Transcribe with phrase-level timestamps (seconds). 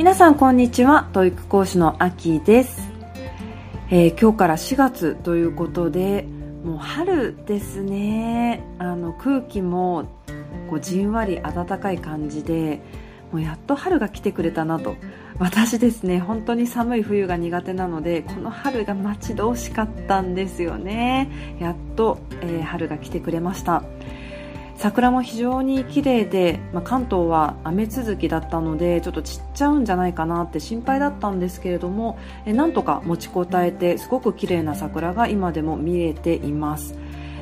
[0.00, 1.10] 皆さんこんにちは。
[1.12, 2.90] 教育講師のあきです、
[3.90, 6.26] えー、今日から4月ということで
[6.64, 8.64] もう春ですね。
[8.78, 10.08] あの空気も
[10.70, 12.80] こうじんわり暖かい感じで
[13.30, 14.96] もうやっと春が来てくれたなと。
[15.38, 21.58] 私ですね本当に寒い冬が苦手なのでこの春が待ち遠しかったんですよね。
[21.60, 23.84] やっと、えー、春が来てくれました。
[24.80, 36.94] 桜も非常に綺麗で、まあ、関東は雨続きだったのでちょっと散っちゃうんじゃないかなって心配だったんですけれどもえなんとか持ちこたえてすごく綺麗な桜が今でも見れています。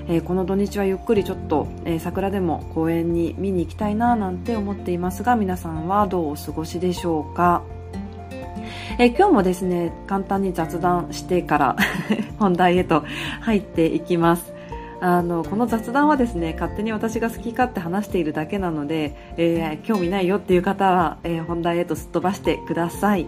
[0.09, 7.62] えー、この土日はゆっくりちょっと、えー、桜でも公園に見に行きたいななんて思っていますが皆さんはどうお過ごしでしょうか？
[8.98, 11.77] えー、今日もですね簡単に雑談してから
[12.41, 13.05] 本題へと
[13.43, 14.58] 入っていきます。
[15.01, 23.27] あのこの雑談はですね勝手に私が好き勝手話しているだけなので、えー、興味ないよっていう方は、えー、本題へとすっ飛ばしてください、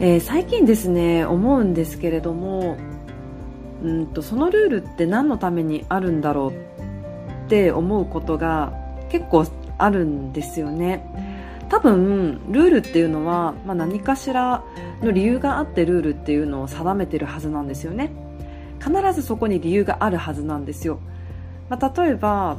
[0.00, 2.76] えー、最近ですね思うんですけれども
[3.82, 8.72] うんとそのルールって何のためにあるんだろうって思うことが
[9.08, 9.46] 結構
[9.78, 11.04] あるんですよね。
[11.68, 14.62] 多分ルールっていうのは、まあ、何かしら
[15.02, 18.12] の理由があってルールっていうのを定めてるはずなんですよね。
[18.84, 20.98] 必ずそこに理由があるはずなんですよ、
[21.68, 22.58] まあ、例えば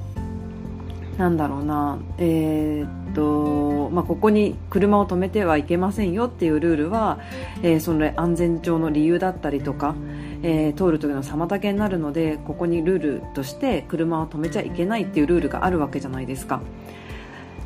[1.17, 1.99] なんだろうな。
[2.17, 7.19] えー、っと、まあ、ここに車を止めてはいけませんよっていうルールは、
[7.61, 9.95] えー、その安全上の理由だったりとか、
[10.41, 16.61] えー、通る時の妨げになるのでここにルールとして車を止めちゃいけないっていうルールがあるわけじゃないですか、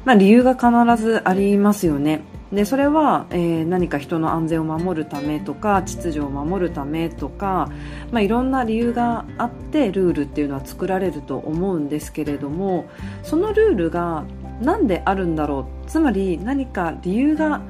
[0.04, 2.22] まあ、理由が必ずありますよね。
[2.52, 7.70] でそれは、えー、何か人の安全を守るためとか秩序を守るためとか、
[8.12, 12.90] まあ、いろんな理由があってルールっていうのは作られると思うんですけれども
[13.24, 14.24] そのルールが
[14.62, 17.62] 何であるんだろうつまり何か理由が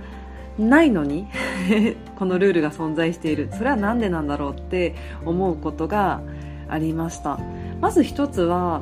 [0.59, 1.28] ないのに
[2.17, 3.50] このルールが存在している。
[3.52, 6.21] それは何でなんだろうって思うことが
[6.67, 7.39] ありました。
[7.80, 8.82] まず一つは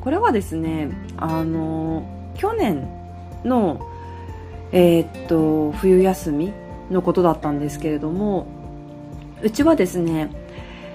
[0.00, 2.86] これはですねあの去年
[3.44, 3.80] の
[4.72, 6.52] えー、っと冬休み
[6.90, 8.46] のことだったんですけれども
[9.42, 10.30] うちはですね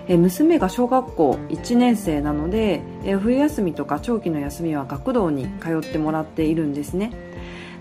[0.07, 2.81] 娘が小学校1年生なので
[3.21, 7.11] 冬休みとか長期の休みは学童に通ってもらっているんですね。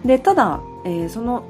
[0.05, 0.61] でただ、
[1.09, 1.45] その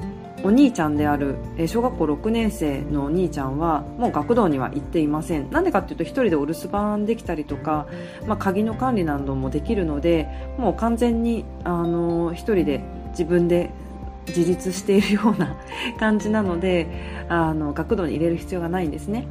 [0.45, 1.37] お兄ちゃんである
[1.67, 5.51] 小学校6年生のお兄ちゃんはもう学童には行っていません。
[5.51, 7.87] なんでかっていうと1人でお留守番できたりとか、
[8.27, 10.27] まあ、鍵の管理などもできるので
[10.59, 12.81] もう完全にあの1人で
[13.11, 13.71] 自分で
[14.29, 15.57] 自立しているような
[15.99, 16.87] 感じなので
[17.29, 19.27] あの学童に入れる必要がないんですね。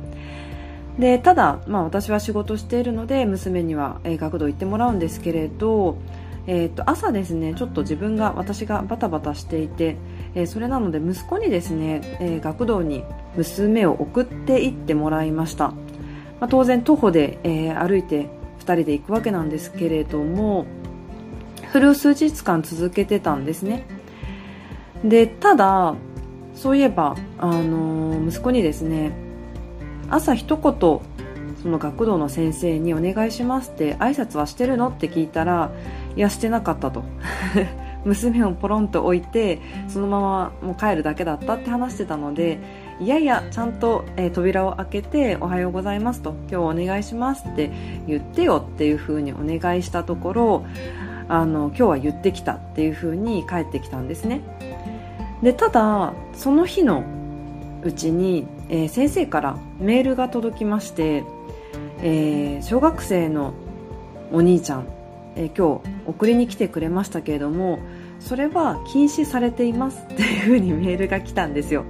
[1.00, 5.97] でただ、まあ、私は仕事しているので娘には、えー、学童行ってもらうんですけれど、
[6.47, 9.96] えー、と朝ですねちょっと自分が私がバタバタしていて、
[10.35, 13.06] えー、それなので息子にですね、えー、学童に
[13.38, 15.75] 娘を送って行ってもらいました、ま
[16.41, 20.66] あ、当然徒歩で、え、歩いて2人で行くわけなんですけれども
[21.72, 24.00] それを数日間続けてたんですね。
[25.03, 25.95] でただ
[26.53, 29.13] そういえば、あの、息子にですね
[30.09, 31.01] 朝一言
[31.62, 35.72] その学童の先生に「お願いします」って挨拶はしてるのって聞いたら
[36.16, 37.03] いやしてなかったと。
[38.03, 42.57] 娘をポロンと置いてそのままもう帰るだけだったって話してたので
[43.00, 47.69] いやいやちゃんと、えー、扉を開けて「おはようございます」と「今日お願いします」って
[48.07, 50.63] 言ってよっていう風にお願いしたところ
[51.29, 54.41] あの今日は言ってきたっていう風に帰ってきたんですね。
[55.41, 57.03] でただその日の
[57.84, 61.24] うちに、えー、先生からメールが届きまして、
[62.02, 63.53] えー、小学生の
[64.31, 64.88] お兄ちゃん、
[65.35, 67.80] えー、今日送りに来てくれましたけれども
[68.19, 71.85] それは禁止されていますっていうふうにメールが来たんですよ。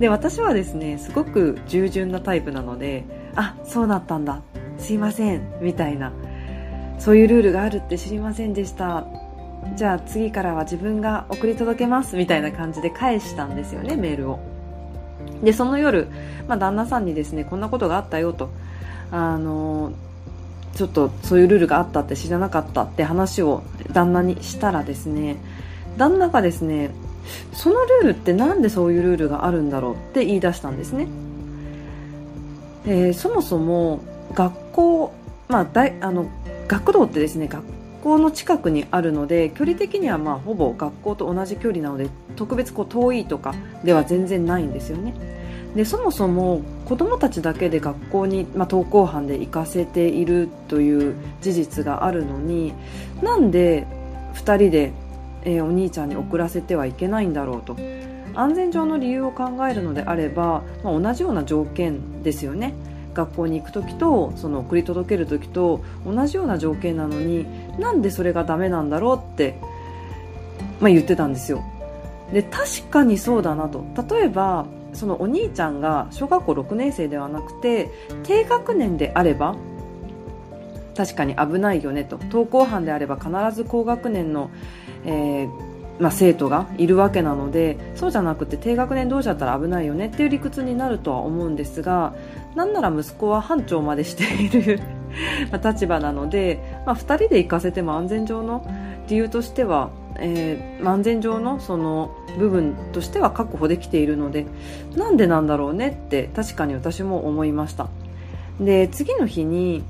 [0.00, 3.04] で私はですねすごく従順なタイプなので
[3.36, 4.42] あそうだったんだ。
[4.78, 5.58] すいません。
[5.60, 6.12] みたいな
[6.98, 9.06] そういうルールがあるって知りませんでした。
[9.76, 14.38] じゃあ次からは自分が送り届けますみたいな感じで返したんですよねメールを。
[15.42, 16.08] でその夜、
[16.46, 18.50] まあ、旦那さんにですねこんなことがあったよと。
[19.10, 19.92] あの
[20.74, 23.62] ちょっとそういうルールがあったって知らなかったって話を
[23.92, 25.36] 旦那にしたらですね
[25.96, 26.90] 旦那がですね
[27.52, 31.06] そのルールってなんでそういうルールがあるんだろうって言い出したんですね、
[32.86, 34.00] えー、そもそも
[34.32, 35.14] 学校、
[35.48, 36.28] まあ、大あの
[36.66, 37.62] 学童ってですね学
[38.04, 45.14] 校の近くにあるので距離的にはまあほぼ学校と同じ距離なので特別こう遠いとかでは全然ないんですよね。
[45.74, 52.72] でそもそも子どもたちだけで学校に、まあ、登校班で行かせているという事実があるのに
[53.22, 53.84] なんで
[54.34, 54.92] 2人で、
[55.42, 57.76] えー、お兄ちゃんに送らせてはいけないんだろうと。
[58.36, 62.74] 安全上の理由を考えるのであれば、まあ、同じような条件ですよね。
[63.14, 67.46] 学校に行く時とその送り届ける時と同じような条件なのに
[67.78, 69.58] なんでそれがダメなんだろうって、
[70.80, 71.62] まあ、言ってたんですよ。
[72.32, 73.84] で確かにそうだなと。
[74.10, 77.90] 例えばそのお兄ちゃんが小学校6年生ではなくて
[78.22, 79.56] 低学年であれば
[80.96, 82.18] 確かに危ないよねと。
[82.18, 84.50] 登校班であれば必ず高学年の、
[85.04, 92.14] えーまあ、生徒がいるわけなのでそうじゃなくて低学年同士だったら危ないよねっていう理屈になるとは思うんですが
[92.54, 94.80] なんなら息子は班長までしている
[95.64, 98.66] 立場なので、まあ、2人で行かせても安全上の
[99.08, 104.46] 理由としては、えー、安全上のその部分としては確保できているので
[104.96, 107.88] なんでなんだろうねって確かに私も思いました。
[108.60, 109.82] で次の日に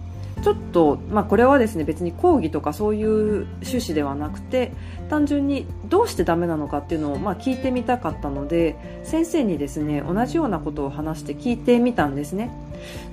[0.42, 4.72] ちょっと、まあ、これはですね別に講義とかそういう趣旨ではなくて
[5.08, 12.50] 単純にどうしてダメなのかっていうのを、まあ、聞いてみたかったので先生にですね同じようなことを話して聞いてみたんですね。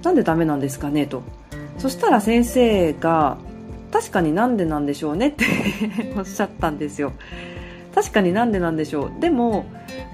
[0.03, 1.23] なんでダメなんですかねと。
[1.77, 3.37] そしたら先生が
[3.91, 5.45] 確かになんでなんでしょうねって
[6.17, 7.13] おっしゃったんですよ。
[7.93, 9.11] 確かになんでなんでしょう。
[9.19, 9.65] でも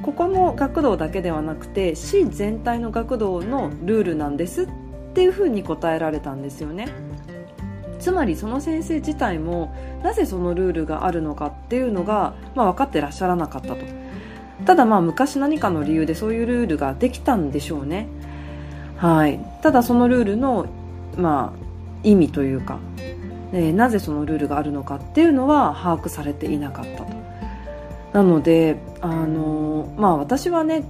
[0.04, 4.87] ここの学童だけではなくて市全体の学童のルールなんですって
[5.18, 6.90] ていうふうに答えられたんですよね。
[8.00, 9.74] つまりその先生自体も
[10.04, 13.78] なぜそのルールがあるのかっていうのが、まあ、分かってらっしゃらなかったと。
[14.66, 18.08] ただまあ昔何かの理由でそういうルールができたんでしょうね。
[18.98, 19.40] はい。
[19.64, 20.68] ただそのルールの、
[21.18, 21.60] まあ、
[22.04, 22.78] 意味というか、
[23.54, 27.08] えー、なぜそのルールがあるのかっていうのは把握されていなかったと。
[28.14, 30.84] なので、あのまあ、私はね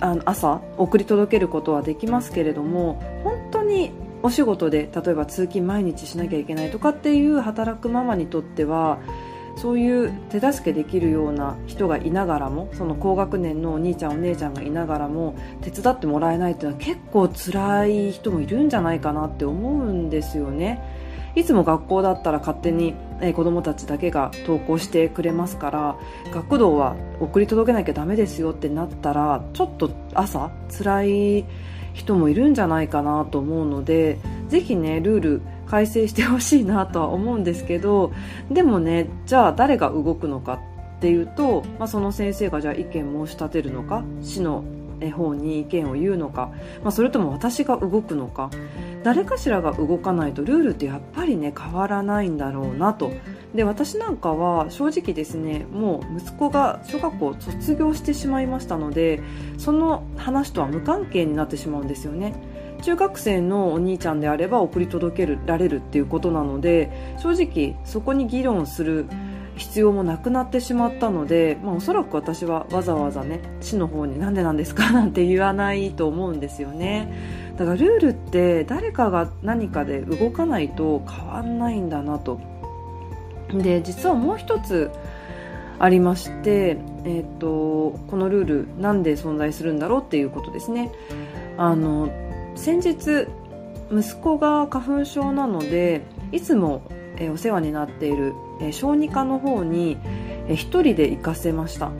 [0.00, 3.90] あの朝送り届けることはできますけれども本当に
[4.22, 8.98] お仕事で例えば通勤毎日しなきゃいけないとかっていう働くママにとっては
[9.56, 20.80] そういう手助けできるような人がいながらもその高学年のお兄ちゃんお姉ちゃんがいながらも手伝ってもらえないっていうのは結構辛い人もいるんじゃないかなって思うんですよね。
[21.34, 25.96] いつも学校だったら勝手に、え子供たちだけが登校してくれますから
[26.32, 31.44] 学童は送り届けなきゃダメですよってなったらちょっと朝辛い
[31.94, 34.18] 人もいるんじゃないかなと思うので
[34.48, 38.12] ぜひねルール改正してほしいなとは思うんですけど
[38.50, 40.60] でもねじゃあ誰が動くのか
[40.98, 44.64] っていうと、まあ、その先生がじゃあ意見申し立てるのか市の
[45.10, 46.50] 方に意見を言うのか、
[46.82, 48.50] まあ、それとも私が動くのか
[49.04, 53.12] 誰かしらが動かないとルールってやっぱりね変わらないんだろうなと。
[53.54, 59.22] で私なんかは正直ですねもう息子が小学校を卒業してしまいましたので
[59.56, 62.34] その話とは無関係になってしまうんですよね。
[62.82, 69.06] 中学生のお兄ちゃんであれば送り届けられるっていうことなので正直そこに議論する
[69.58, 77.12] 必要もなくなってしまったので、まあ、おそらく私はわざわざね市の方になんでなんですか なんて言わないと思うんですよね。
[77.56, 82.40] だからルールって誰かが何かで動かないと変わんないんだなと。
[83.52, 84.90] で実はもう一つ
[85.80, 90.90] ありまして、えーと、このルールなんで存在するんだろうっていうことですね。
[91.56, 92.08] あの
[92.54, 93.26] 先日
[93.90, 96.82] 息子が花粉症なのでいつも、
[97.32, 98.34] お世話になっている
[98.72, 99.96] 小児科の方に、
[100.48, 101.90] 1人で行かせました。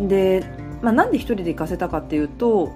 [0.00, 0.44] で、
[0.82, 2.72] まあ、なんで1人で行かせたかっていうと、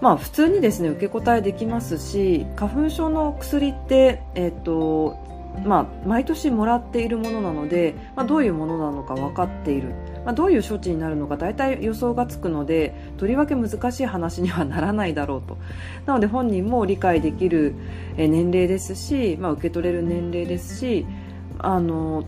[0.00, 5.16] まあ、普通にですね受け答えできますし花粉症の薬って、えーと
[5.64, 15.56] まあ、毎年もらっているものなので、まあ、どういうものなのか分かっている、まあ、どういう処置になるのか大体予想がつくのでとりわけ難しい話にはならないだろうと。
[16.04, 17.74] なので本人も理解できる
[18.16, 21.06] 年齢ですし、まあ、受け取れる年齢ですし
[21.58, 22.24] あの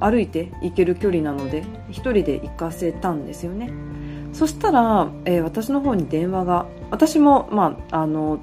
[0.00, 3.70] 歩いて行ける距離なので1人で行かせたんですよね。
[4.32, 8.40] そしたら、えー、私の方に電話が私も、まあ、あの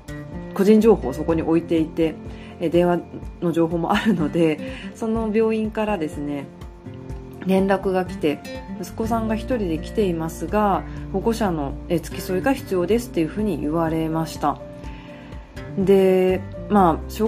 [0.53, 2.15] 個人情報をそこに置いていて、
[2.61, 3.01] えー、電話
[3.41, 4.59] の情報もあるので
[4.95, 6.45] その病院からですね
[7.45, 8.39] 連絡が来て
[8.79, 14.59] 息子さんが1人で来ていますが保護者の付き添いが必要ですっていうふうに言われました。
[15.77, 17.27] でまあ小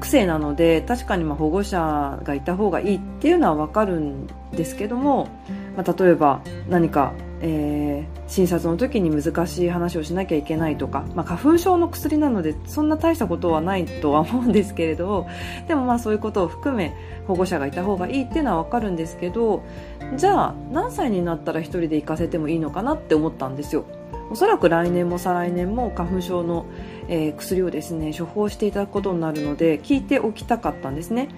[0.00, 5.28] 学生なので確かにま保護者がいた方がいいっていうのは分かるんですけども、
[5.76, 6.40] まあ、例えば
[6.70, 15.26] 何か、えー、診察の時に難しい話をしなきゃいけないとか、まあ、花粉症の薬なのでそんな大したことはないとは思うんですけれど
[15.68, 16.94] でもまあそういうことを含め
[17.26, 19.62] 保護者がいた方がいいっていうのは分かるんですけど
[20.16, 23.84] じゃあ何歳になったら1人で行かせてもいいのかなって思ったんですよ。
[24.30, 26.64] おそらく来年も再来年も花粉症の、
[27.10, 31.28] えー、薬をですね処方していただくことになるので聞いておきたかったんですね。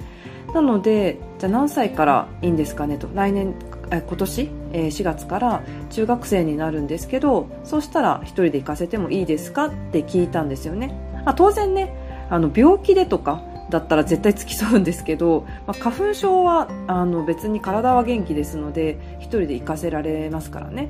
[0.55, 3.09] なのでじゃあ何歳からいいんですかねと。
[3.13, 3.55] 来年
[3.91, 10.95] 今年？4月から中学生になるんですけどそうしたら1人で行かせてもいいですかって聞いたんですよね、
[11.27, 11.95] まあ、当然ね
[12.31, 20.89] あの病気でとかだったら絶対付き添うんですけど、まあ、花粉症はあの別に体は元気ですので1人で行かせられますからね。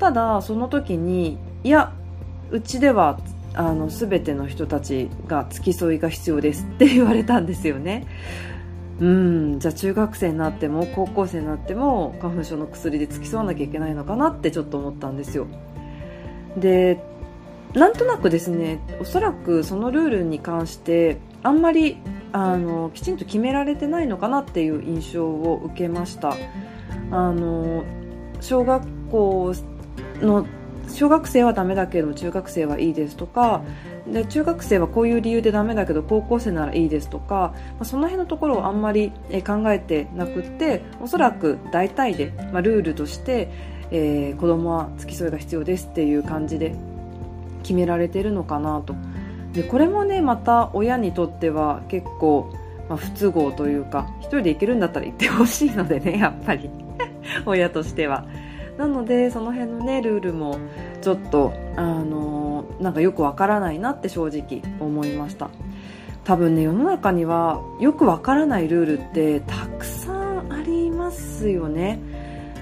[0.00, 1.92] ただその時にいや
[2.50, 3.18] うちでは
[3.54, 8.06] あの全ての人たちが付き添いが必要ですって言われたんですよね。
[9.00, 15.46] うんじゃあ中学生になっても高校生になっても花粉症の薬で付き添わなきゃいけないのかなってちょっと思ったんですよ。
[16.56, 17.02] で
[17.72, 21.96] なんとなくですねおそらくそのルールに関してあんまり
[22.32, 26.36] あのきちんと決められてないのかなっていう印象を受けました。
[27.10, 27.84] あの
[28.40, 29.54] 小学校
[30.20, 30.46] の
[30.88, 33.62] 小学生はダメだけど中学生はいいですとか
[34.06, 39.10] で中学生はこういう理由でダメだけど高校生ならいいですとか、まあ、その辺のところをあんまり
[39.46, 43.48] 考えてなくておそらく大体で、まあ、ルールとして、
[43.90, 46.74] えー、子供は付き添いが必要ですっていう感じで
[47.62, 48.94] 決められてるのかなと
[49.52, 52.52] でこれもねまた親にとっては結構、
[52.88, 56.68] まあ、不都合というか1人で行けるんだったら行ってほしいのでねやっぱり
[57.46, 58.26] 親としては。
[58.76, 60.58] なのでその辺のねルールも
[61.00, 65.50] ちょっとあのなんかよくわからないなって正直思いました。
[66.24, 72.00] 多分ね世の中にはよくわからないルールってたくさんありますよね。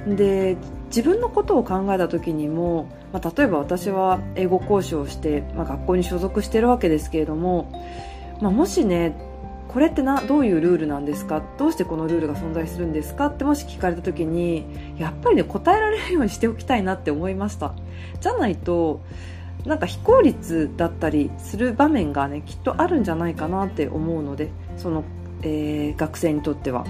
[0.06, 7.70] で自分のことを考えた時にも、まあ、例えば私は英語講師をして、まあ、学校に所属してるわけですけれども、
[8.40, 9.16] まあ、もしね
[9.72, 11.42] これってなどういうルールなんですか？
[11.58, 13.26] どうしてこのルールが存在するんですか？
[13.26, 14.66] ってもし聞かれた時に
[14.98, 17.74] やっぱりね答えられるようにしておきたいなって思いました。
[18.20, 19.00] じゃないと
[19.64, 25.04] なんか非効率だったりする場面がねきっとあるんじゃないかなって思うのでその、
[25.42, 26.84] えー、学生にとっては。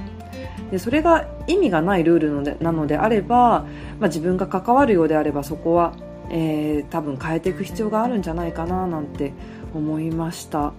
[0.70, 3.66] でそれが意味がないルールのでなのであれば、
[4.00, 5.94] まあ、自分が関わるようであればそこは、
[6.30, 9.34] えー、多分変えていく必要があるんじゃないかななんて
[9.74, 10.72] 思いました。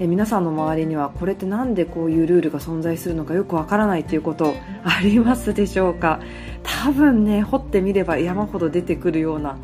[0.00, 6.20] え皆さんの周りにはこれって何でこういうルールが存在するのかよくわからないということ ありますでしょうか？
[6.62, 9.56] 多分ね掘ってみれば山ほど出てくるような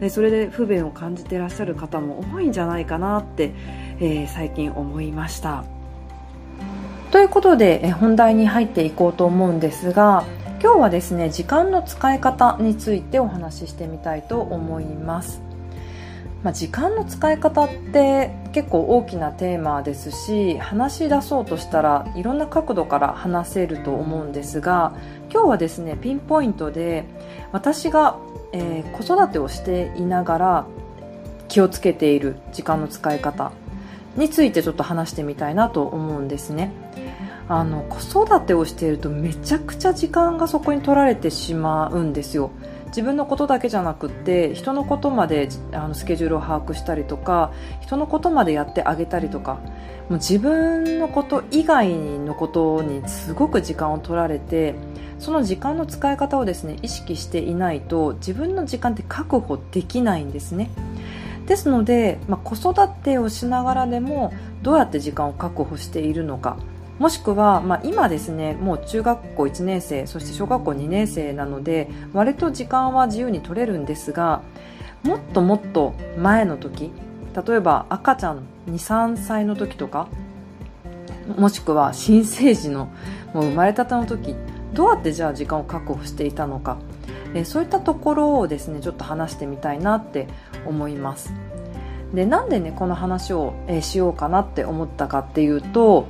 [0.00, 3.52] でそれで不便を感じてらっしゃる方も多いんじゃないかなって、
[4.00, 5.64] えー、最近思いました。
[7.10, 10.24] ということで、え本題に入っていこうと思うんですが
[10.62, 15.47] 今日はですね時間の使い方についてお話ししてみたいと思います。
[16.42, 24.92] まあ、時間の使い方って結構大きなテーマですし話し出そうとしたらいろんな角度から話せると思うんですが
[25.30, 27.04] 今日はですねピンポイントで
[27.52, 28.18] 私が、
[28.52, 30.66] えー、子育てをしていながら
[31.48, 33.52] 気をつけている時間の使い方
[34.16, 36.72] についてちょっと話してみたいなと思うんですね。
[37.50, 42.50] あの子育てをしているとめちゃくちゃ時間がそこに取られてしまうんですよ。
[42.88, 49.60] 自分のことだけじゃなくって人のことまであのスケジュールを把握したりとか人のことまでやってあげたりとかも
[50.10, 54.74] う自分のこと以外のことにすごく時間を取られて
[55.18, 60.70] その時間の使い方をですね意識していないと自分の時間って確保できないんですね。
[61.46, 66.58] ですので、まあ、子育てをしながらでもどうやって時間を確保しているのか。
[66.98, 74.42] もしくは、まあ、今ですねもう中学校1年生そして小学校2年生なので割と時間は自由に取れるんですが
[75.04, 76.90] もっともっと前の時
[77.46, 80.08] 例えば赤ちゃん23歳の時とか
[81.36, 82.90] もしくは新生児の
[83.32, 84.34] もう生まれたての時
[84.72, 86.78] どうやってじゃあ時間を確保していたのか
[87.34, 90.28] えそういったところをですねちょっと話してみたいなって
[90.66, 91.32] 思います。
[92.14, 96.08] でなんでねこの話を、えしようかなって思ったかっていうと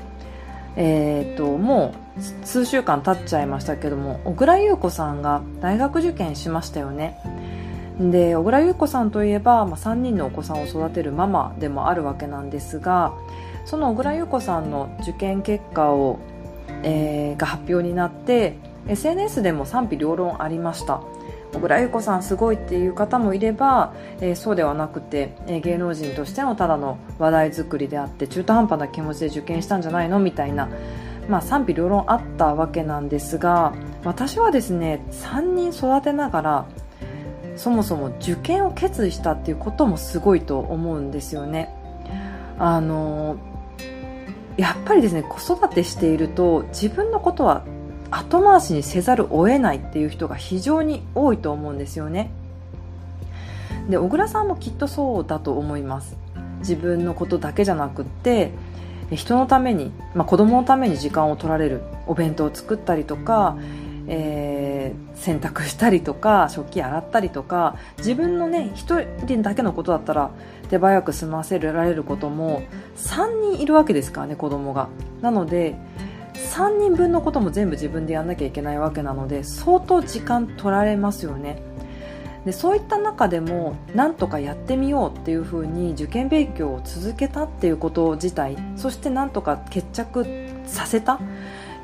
[0.81, 7.19] えーと、もう数週間経っちゃいましたけども小倉優子さんが大学受験しましたよね。
[7.99, 13.13] で小倉優子さんといえば、まあ、3人のお子さんを育てるママでもあるわけなんですが
[13.65, 16.21] その小倉優子さんの受験結果を、
[16.85, 18.57] えー、が発表になって
[18.87, 21.03] SNS でも賛否両論ありました。
[21.53, 30.69] 小倉優子さんすごいっていう方もいれば、えー、そうではなくて、えー、芸能人としてのただの話題作りであって中途半端な気持ちで受験したんじゃないのみたいな、
[31.29, 33.75] まあ、賛否両論あったわけなんですが
[34.05, 36.67] 私はですね3人育てながら
[37.57, 41.75] そもそも受験を決意したっていうこともすごいと思うんですよね。
[42.59, 43.37] あの
[44.57, 47.65] やっぱりですね子育てしていると自分のことは
[48.11, 52.31] 後回しにせざるを得ないっていう人が非常に多いと思うんですよね。
[53.89, 56.17] で小倉さんもきっとそうだと思います。
[56.61, 58.53] 自分のことだけじゃなくって、
[59.11, 61.83] 人のために、まあ、子供のために時間を取られる。
[62.07, 63.57] お弁当を作ったりとか、
[64.09, 70.31] えー、洗濯したりとか食器洗ったりとか自分のね一人だけのことだったら
[70.71, 72.63] 手早く済ませられることも
[72.97, 74.89] 3人いるわけですからね子供が。
[75.21, 75.77] なので
[76.39, 81.61] 3人分のことも全部自分でやんなきゃいけないわけなので相当時間取られますよね。
[82.45, 90.25] でそういった中でもなんとかやってみようっていうふうに受験勉強を続けたっていうこと自体そしてなんとか決着
[90.67, 91.21] させた。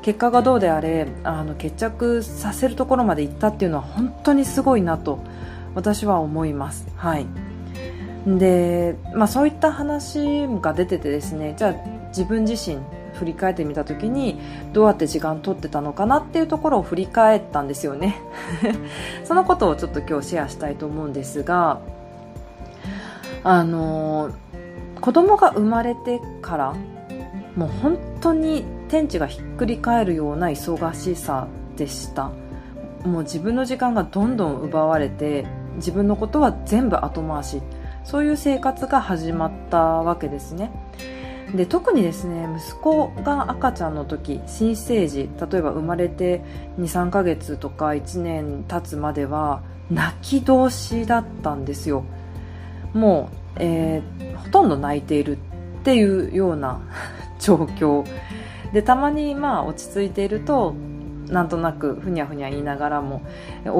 [0.01, 5.17] 結果がどうであれあの決着させるところまで行ったっていうのは本当にすごいなと
[5.73, 6.87] 私は思います。
[6.95, 7.25] はい。
[8.27, 12.77] で、まあ、そういった話が出ててですねじゃあ自分自身
[13.15, 14.39] 振り返ってみた時に
[14.73, 18.21] どうやって時間取ってたのかなっていうところを振り返ったんですよね。
[19.25, 21.79] そのことをちょっと今日シェアしたいと思うんですが
[23.43, 24.29] あの
[25.01, 26.73] 子供が生まれてから
[27.55, 32.31] もう本当に天地がひっくり返るような忙しさでした。
[33.05, 35.45] もう自分の時間がどんどん奪われて
[35.75, 37.61] 自分のことは全部後回し。
[38.05, 40.71] そういう生活が始まったわけですね。
[41.55, 46.41] で特にですね息子が赤ちゃんの時新生児例えば生まれて
[46.79, 52.03] 23ヶ月とか1年経つまでは泣き通しだったんですよ。
[52.93, 56.79] もう、えー、ほとんど泣いているっていうような
[57.39, 58.03] 状況。
[58.73, 60.73] でたまにまあ落ち着いていると
[61.29, 63.21] なんとなくふにゃふにゃ言いながらも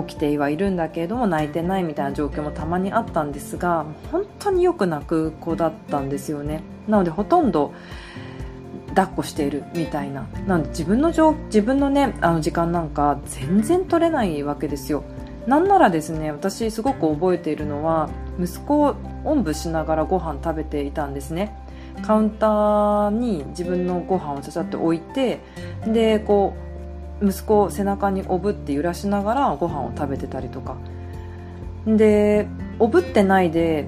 [0.07, 6.61] 起きてはいるんだけれども泣いてないみたいな状況もたまにあったんですが本当によく泣く子だったんですよね。
[6.87, 7.73] なのでほとんど
[8.89, 10.27] 抱っこしているみたいな。
[10.47, 15.03] なので自分の自分のねあの時間なんか全然取れないわけですよ。
[15.47, 18.09] なんならですね私すごく覚えているのは
[18.39, 21.55] 息子をおんぶしながらご飯食べていたんですね。
[22.01, 25.39] カウンターに自分のご飯をちゃちゃって置いて
[25.87, 26.64] でこう
[27.21, 30.77] 息子を背中におぶって揺らしながらご飯を食べてたりとか。
[31.85, 32.47] で
[32.79, 33.87] おぶってないで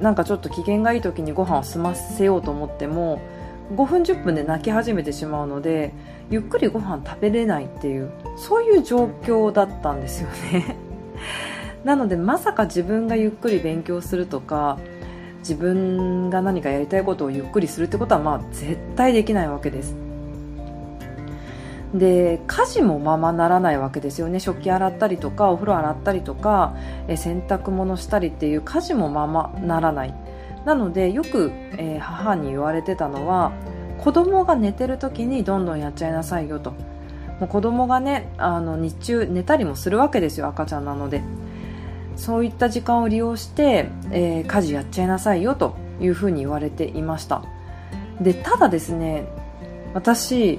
[0.00, 3.20] なんかちょっと機嫌がいい時にご飯を済ませようと思っても
[3.74, 5.92] 5分10分で泣き始めてしまうので
[6.30, 10.76] ゆっくりご飯食べれないっていうそういう状況だったんですよね。
[11.84, 14.78] なのでまさか自分がゆっくり勉強するとか
[15.38, 20.05] 自分が何かやりたいことをゆっくりするってことはまあ絶対できないわけです。
[21.98, 24.40] で家事もままならないわけですよね。
[24.40, 26.74] 食器洗ったりとかお風呂洗ったりとか
[27.08, 30.14] え洗濯物したりっていう家事もままならない。
[30.64, 33.52] なのでよく、えー、母に言われてたのは
[33.98, 36.72] 子供が寝てる時にどんどんやっちゃいなさいよと。
[37.40, 41.22] もう子供がねあの日中寝たりもするわけですよ赤ちゃんなので。
[42.16, 47.42] そういった時間を利用して、えー、家事やっちゃいなさいよというふうに言われていました。
[48.20, 49.26] でただですね
[49.92, 50.58] 私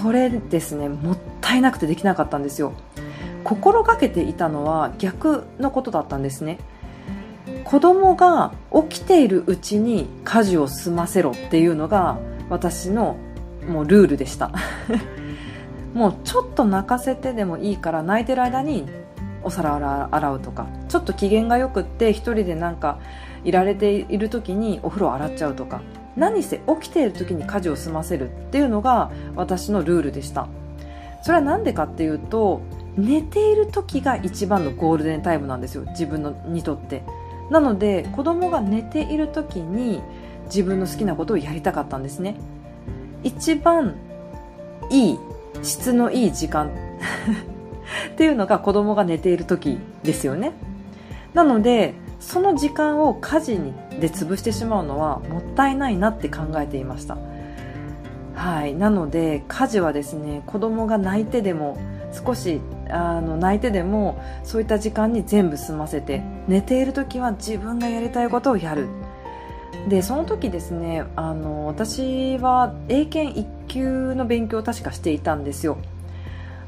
[0.00, 2.72] それですねもったいなくてできなかったんですよ。
[3.44, 6.58] 心がけていたのは逆のことだったんですね。
[7.64, 8.52] 子供が
[8.88, 13.16] 起きているうちに家事を済ませろっていうのが私の
[13.68, 14.50] もうルールでした。
[15.92, 18.86] もうちょっと泣かせてでもいいから泣いてる間に
[19.42, 22.98] お皿洗うとかちょっと機嫌がよくって1人でなんか
[23.44, 25.82] いられている時にお風呂洗っちゃうとか
[26.20, 30.48] 何せ起きている時に家事を済ませるっていうのが私のルールでした。
[31.22, 32.60] それは何でかっていうと
[32.96, 37.02] 寝ている時が一番のゴールデンタイムなんですよ自分のにとって。
[37.50, 40.02] なので子供が寝ている時に
[40.44, 42.36] 自分の好きなことをやりたかったんですね。
[43.24, 43.96] 一番
[44.90, 45.18] いい
[45.62, 46.68] 質のいい時間
[48.12, 50.52] っていうのが子供が寝ている時ですよね。
[51.32, 57.16] なのでその時間を家事にで潰してしまうのはもったいないなって考えていました。
[58.34, 58.74] はい。
[58.74, 61.78] なので家事はですね子供が泣いてでも
[62.12, 68.88] 少しあの泣いてでもそういった時間に全部済ませて寝ている時は自分がやりたいことをやる。
[69.88, 75.78] でその時ですねあの私は英検1級の勉強を確かしていたんですよ。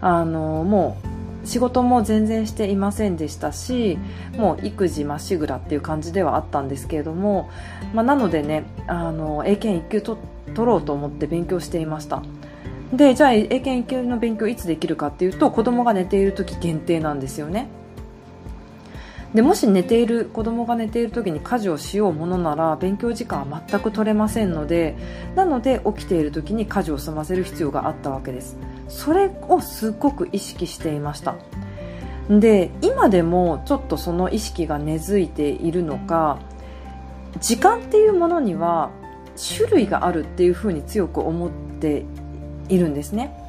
[0.01, 1.12] あのもう
[1.45, 3.99] 仕事も全然していませんでしたし
[4.37, 7.51] もう育児まっしぐらっていう感じではあったんですけれども、
[7.95, 10.19] まあ、なのでねあの英検1級と
[10.55, 12.23] 取ろうと思って勉強していました。
[12.93, 17.69] でじゃあ英検1級の勉強いつできるかっていうと子供が寝ている時限定なんですよね。
[19.35, 24.95] でもし寝ている子供が寝ている時に家事をしようものなら勉強時間は全く取れませんので
[25.35, 28.57] なので起きている時に家事を済ませる必要があったわけです。
[28.89, 31.37] それをすっごく意識していました。
[32.29, 36.39] で今でもちょっとその意識が根付いているのか
[37.41, 38.91] 時間っていうものには
[39.57, 42.05] 種類があるっていうふうに強く思って
[42.69, 43.42] いるんですね。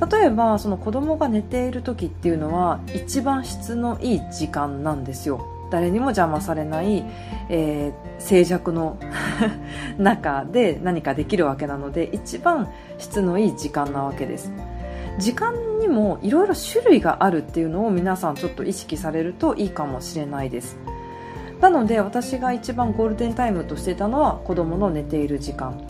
[0.00, 5.44] 例えばその子供が寝ている時っていうのは一番質のいい時間なんですよ。
[5.70, 7.04] 誰にも邪魔されない、
[7.50, 8.96] えー、静寂の
[9.98, 14.50] 中で何かできるわけなので一番質のいい時間なわけです。
[15.18, 20.78] 時間にもいろいろ種類があるっていうのを皆さんちょっと意識されるといいかもしれないです。
[21.60, 25.80] なので私が一番ゴールデンタイムとしてたのは子供の寝ている時間。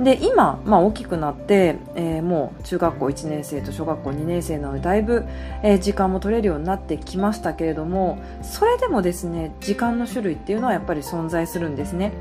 [0.00, 5.24] で今、まあ、大きくなって、えー、もう中学校1年生と小学校2年生なのでだいぶ、
[5.62, 12.12] えー、時間も取れるようになってきましたけれどもそれでもですね時間の種類っていうのはやっぱり存在するんですね。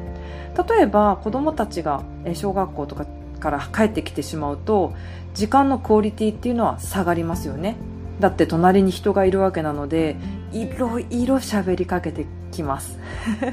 [0.67, 3.05] 例えば子供たちが小学校とか
[3.39, 4.95] から帰ってきてしまうと
[5.35, 7.75] 時間のクオリティっていうのは下がりますよね。
[8.19, 10.15] だって隣に人がいるわけなので
[10.51, 12.97] いろいろ喋りかけてきます。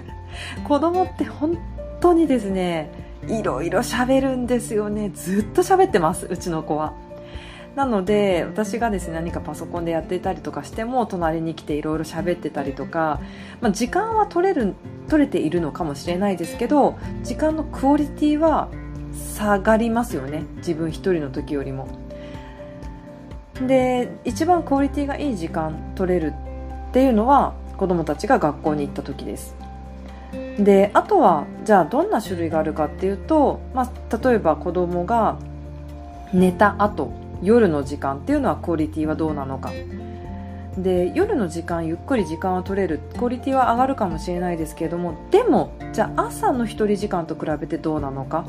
[0.66, 1.58] 子供って本
[2.00, 5.10] 当にですねいろいろ喋るんですよね。
[5.14, 6.94] ずっと喋ってますうちの子は。
[7.74, 13.20] なので私がですね何かパソコンでやっていたりとかしても隣に来ていろいろ喋ってたりとか、
[13.60, 14.74] まあ、時間は取れる
[15.08, 18.68] 取れているのかもしれないですけど時間のクオリティは
[19.34, 20.44] 下がりますよね。
[20.58, 21.88] 自分一人の時よりも。
[23.66, 26.32] で一番クオリティがいい時間取れる
[26.88, 29.63] っていうのは子供たちが学校に行った時です。
[30.58, 35.38] であとはじゃあどんな種類があるかっていうと、まあ、例えば子供が
[36.32, 37.12] 寝た後
[37.42, 39.72] 夜の時間っていうのはクオリティはどうなのか。
[40.78, 43.00] で夜の時間ゆっくり時間を取れる。
[43.16, 48.44] クオリティは上がるかもしれないですけれどもでもじゃあ朝の1人時間と比べてどうなのか。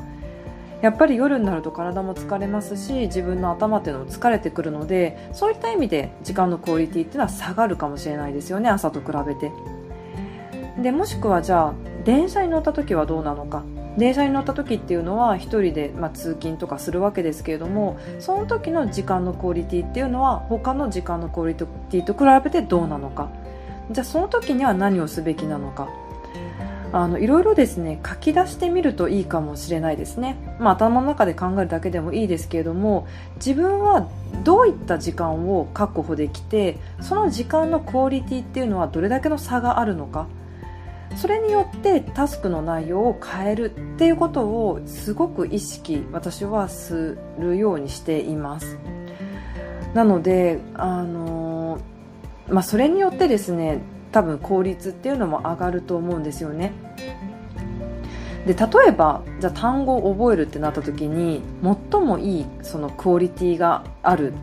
[0.82, 9.52] やっぱり夜になると体も疲れますし自分の頭っていうのも疲れてくるのでそういった意味で時間のクオリティっていうのは下がるかもしれないですよね朝と比べて。
[10.82, 11.74] でもしくはじゃあ
[12.06, 13.64] 電車に乗った時はどうなのか。
[13.98, 23.30] 電車に乗った時っていうのは1人で、まあ、通勤とかするわけですけれどもその時の時間のクオリティっていうのは他の時間のクオリティと比べてどうなのか。
[23.92, 25.90] じゃあその時には何をすべきなのか。
[26.92, 34.08] あのいろいろですね書き出してみるといいかもしれないですね、まあ、頭の中で考えるだけでもいいですけれども自分は
[34.46, 40.28] どういった時間を確保できてその時間のクオリティっていうのはどれだけの差があるのか。
[41.16, 48.78] それによってタスクの内容を変えるっていうことをすごく意識私はするようにしています。
[49.94, 51.80] なのであの
[52.50, 53.80] まあ、それによってですね
[54.12, 56.74] 多分効率っていうのも上がると思うんですよね。
[58.46, 61.42] で例えばじゃあ単語を覚えるってなった時に
[61.92, 64.34] 最もいいそのクオリティがある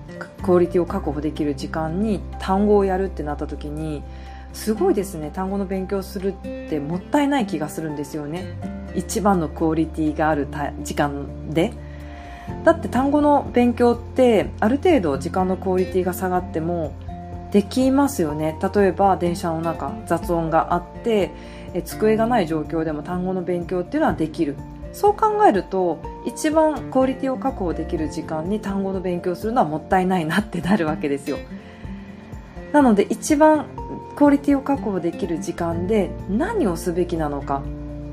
[0.43, 4.03] クオリティを確保できる時間に単語をやるってなった時に
[4.53, 5.31] すごいですね。
[5.33, 8.45] 単語の勉強するってもったいない気がするんですよね。
[8.95, 10.47] 一番のクオリティがある
[10.83, 11.73] 時間で。
[12.65, 16.93] だって単語の勉強ってある程度時間のクオリティが下がっても
[17.51, 18.59] できますよね。
[18.75, 21.31] 例えば電車の中雑音があって
[21.75, 24.57] え机がない状況でも単語の勉強っていうのはできる。
[24.93, 31.39] そう考えると一番クオリティを確保できる時間に単語の勉強するのはもったいないなってなるわけですよ。
[32.73, 33.67] なので一番
[34.17, 37.63] クオリティを確保できる時間で何をすべきなのか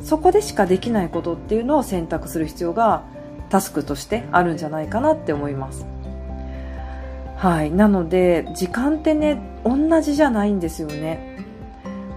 [0.02, 3.04] そこでしかできないことっていうのを選択する必要が
[3.50, 5.86] タスクとしてあるんじゃないかなって思います。
[7.36, 7.72] はい。
[7.72, 11.38] なので時間ってね同じじゃないんですよね。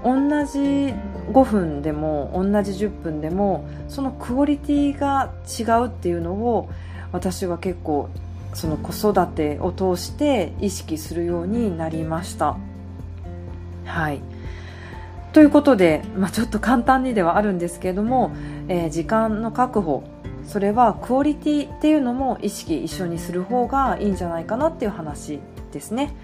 [0.04, 0.14] 同
[0.44, 0.94] じ
[1.32, 6.68] 5分でも同じ10分でもそのクオリティが違うっていうのを
[7.12, 8.08] 私は結構
[8.52, 12.56] その子育てを通して意識するようになりました。
[13.84, 14.20] はい。
[15.32, 18.32] ということで、まあ、ちょっと簡単にではあるんですけれども、
[18.68, 20.04] えー、時間の確保。
[20.46, 25.38] それはクオリティっていうのも意識一緒にする方がいいんじゃないかなっていう話
[25.72, 26.14] ですね。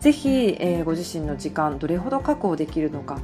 [0.00, 3.18] ぜひ、えー、ご自身の時間どれほど確保できるのか。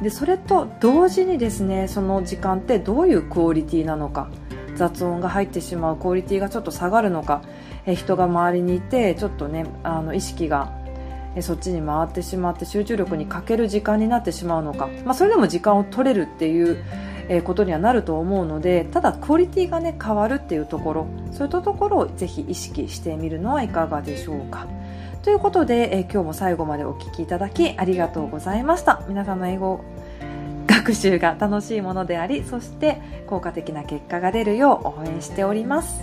[0.00, 4.28] でそれと同時にですねその時間ってどういうクオリティなのか。
[4.76, 7.42] 雑音が入ってしまうクオリティがちょっと下がるのか、
[7.84, 10.72] えー、人が周りにいてちょっとねあの意識が
[11.42, 16.82] そっちに回ってしまって集中力に欠ける時間になってしまうのか、まあ、それでも時間を取れるっていう
[17.28, 24.66] えことにはなると思うのでただクオリティがね変わるっていうところそういったところをぜひ意識してみるのはいかがでしょうか。
[25.22, 29.02] ということで、え今日も最後までお聴きいただきありがとうございました。
[29.08, 29.84] 皆さんの英語
[30.66, 36.02] 学習が楽しいものでありそして効果的な結果が出るよう応援しております。